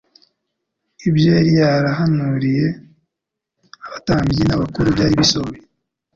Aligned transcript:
Ibyo 1.07 1.27
yari 1.37 1.51
yarahanuriye 1.59 2.65
abatambyi 3.85 4.41
n'abakuru 4.45 4.87
byari 4.95 5.13
bisohoye 5.21 5.61